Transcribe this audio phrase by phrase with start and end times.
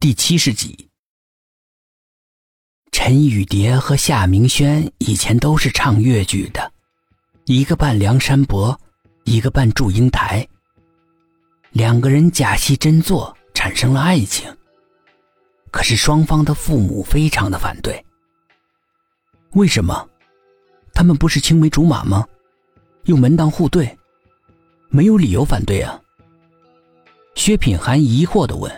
[0.00, 0.88] 第七十集。
[2.90, 6.72] 陈雨蝶和夏明轩以前都是唱越剧的，
[7.44, 8.80] 一个扮梁山伯，
[9.24, 10.48] 一个扮祝英台。
[11.72, 14.50] 两个人假戏真做，产生了爱情。
[15.70, 18.02] 可是双方的父母非常的反对。
[19.50, 20.08] 为什么？
[20.94, 22.26] 他们不是青梅竹马吗？
[23.04, 23.98] 又门当户对，
[24.88, 26.00] 没有理由反对啊。
[27.34, 28.72] 薛品涵疑惑的问：“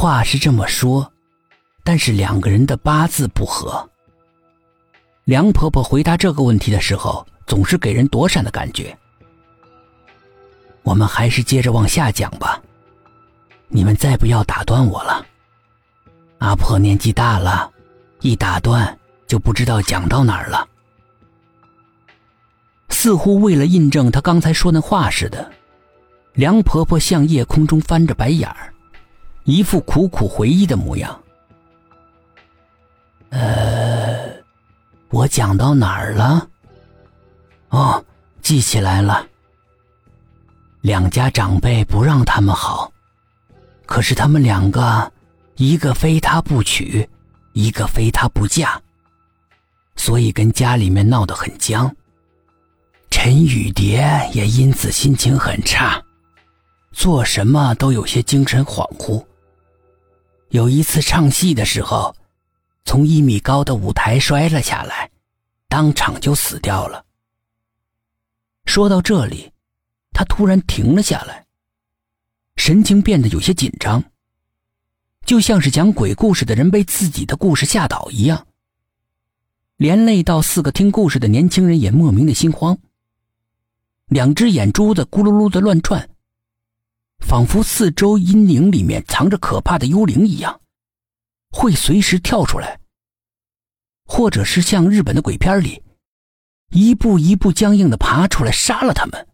[0.00, 1.12] 话是这么说。”
[1.84, 3.86] 但是两个人的八字不合。
[5.24, 8.96] 梁婆婆回答这个问题的时候，总是给人躲闪的感觉。
[10.82, 12.62] 我们还是接着往下讲吧，
[13.68, 15.26] 你们再不要打断我了。
[16.38, 17.70] 阿婆年纪大了，
[18.20, 20.66] 一打断就不知道讲到哪儿了。
[22.88, 25.50] 似乎为了印证她刚才说那话似的，
[26.34, 28.72] 梁婆婆向夜空中翻着白眼儿，
[29.44, 31.20] 一副苦苦回忆的模样。
[33.30, 34.18] 呃，
[35.08, 36.48] 我讲到哪儿了？
[37.68, 38.04] 哦，
[38.42, 39.26] 记起来了。
[40.80, 42.92] 两家长辈不让他们好，
[43.86, 45.12] 可是他们两个，
[45.56, 47.08] 一个非他不娶，
[47.52, 48.80] 一个非他不嫁，
[49.94, 51.94] 所以跟家里面闹得很僵。
[53.10, 56.02] 陈雨蝶也因此心情很差，
[56.92, 59.24] 做什么都有些精神恍惚。
[60.50, 62.14] 有一次唱戏的时候。
[62.82, 65.10] 从一米高的舞台摔了下来，
[65.68, 67.04] 当场就死掉了。
[68.64, 69.52] 说到这里，
[70.12, 71.46] 他突然停了下来，
[72.56, 74.02] 神情变得有些紧张，
[75.24, 78.46] 就像是讲鬼故事的人被自己的故事吓倒一样。
[79.76, 82.76] 连累到四个听故事的年轻人也莫名的心慌，
[84.06, 86.09] 两只眼珠子咕噜噜的乱转，
[87.20, 90.60] 仿佛四周阴影里面藏着可怕的幽灵一样。
[91.52, 92.78] 会随时跳出来，
[94.04, 95.82] 或者是像日本的鬼片里，
[96.70, 99.26] 一步一步僵硬的爬出来杀了他们。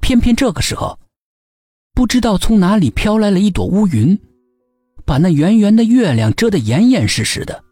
[0.00, 0.98] 偏偏这个时候，
[1.94, 4.20] 不知道从哪里飘来了一朵乌云，
[5.04, 7.62] 把那圆圆的月亮遮得严严实实的，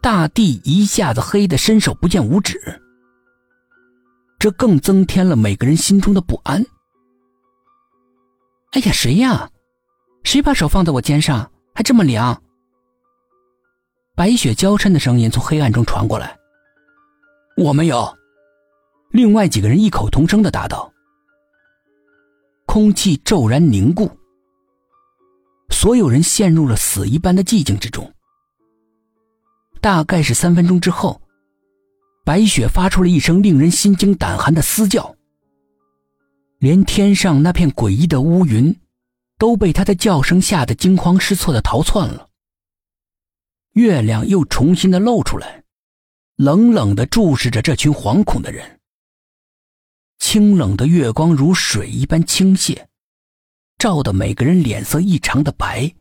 [0.00, 2.60] 大地一下子黑得伸手不见五指。
[4.38, 6.64] 这更增添了每个人心中的不安。
[8.72, 9.50] 哎呀，谁呀？
[10.24, 11.50] 谁把手放在我肩上？
[11.74, 12.42] 还这么凉！
[14.14, 16.36] 白雪娇嗔的声音从黑暗中传过来。
[17.56, 18.16] 我没有。
[19.10, 20.90] 另外几个人异口同声的答道。
[22.64, 24.10] 空气骤然凝固，
[25.68, 28.10] 所有人陷入了死一般的寂静之中。
[29.82, 31.20] 大概是三分钟之后，
[32.24, 35.14] 白雪发出了一声令人心惊胆寒的嘶叫，
[36.62, 38.74] 连天上那片诡异的乌云。
[39.38, 42.28] 都被他的叫声吓得惊慌失措的逃窜了。
[43.72, 45.64] 月亮又重新的露出来，
[46.36, 48.78] 冷冷的注视着这群惶恐的人。
[50.20, 52.86] 清冷的月光如水一般倾泻，
[53.78, 55.92] 照得每个人脸色异常的白。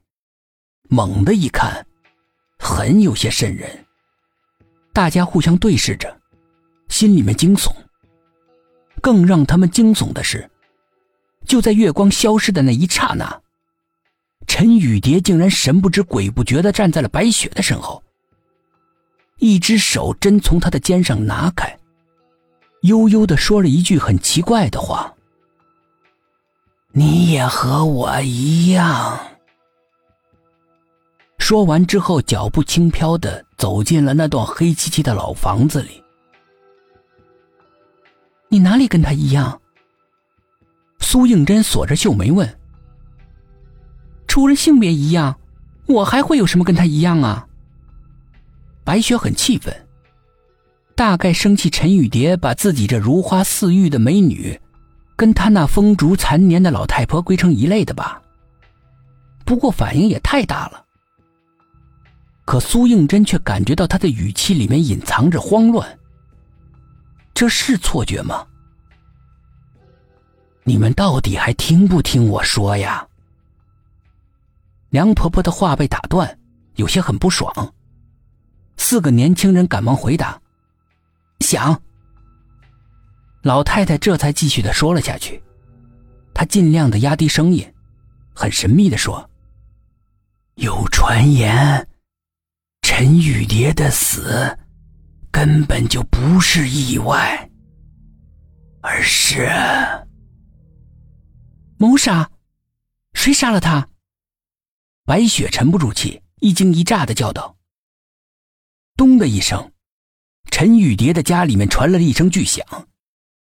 [0.87, 1.83] 猛的一看，
[2.59, 3.85] 很有些瘆人。
[4.93, 6.15] 大家互相对视着，
[6.89, 7.73] 心里面惊悚。
[9.01, 10.49] 更让他们惊悚的是。
[11.45, 13.41] 就在月光消失的那一刹那，
[14.47, 18.01] 陈雨蝶竟然神不知鬼不觉的站在了白雪的身后，
[19.39, 21.75] 一只手真从她的肩上拿开，
[22.83, 25.11] 悠悠的说了一句很奇怪的话
[26.93, 29.19] ：“你也和我一样。”
[31.39, 36.01] 说完之后，脚步轻飘的走进了那幢黑漆漆的老房子里。
[38.51, 39.61] 你哪里跟他一样？
[40.99, 42.59] 苏应真锁着秀眉问
[44.27, 45.39] ：“除了性别一样，
[45.87, 47.47] 我还会有什么跟他一样啊？”
[48.83, 49.73] 白雪很气愤，
[50.95, 54.59] 大概生气陈雨蝶把自己这如花似玉的美女，
[55.15, 58.21] 跟她那风烛残年的老太婆归成一类的吧。
[59.45, 60.83] 不过反应也太大了。
[62.43, 65.97] 可苏应真却感觉到他的语气里面隐藏着慌乱。
[67.41, 68.45] 这是错觉吗？
[70.63, 73.07] 你们到底还听不听我说呀？
[74.91, 76.37] 梁婆婆的话被打断，
[76.75, 77.73] 有些很不爽。
[78.77, 80.39] 四个年轻人赶忙回答
[81.41, 81.81] ：“想。”
[83.41, 85.41] 老太太这才继续的说了下去。
[86.35, 87.67] 她尽量的压低声音，
[88.35, 89.27] 很神秘的说
[90.61, 91.87] ：“有传言，
[92.83, 94.55] 陈雨蝶的死
[95.43, 97.49] 根本就不是意外，
[98.79, 99.49] 而是……”
[101.79, 102.29] 谋杀，
[103.13, 103.89] 谁杀了他？
[105.03, 107.57] 白雪沉不住气，一惊一乍的叫道
[108.95, 109.71] ：“咚的一声，
[110.51, 112.63] 陈雨蝶的家里面传来了一声巨响。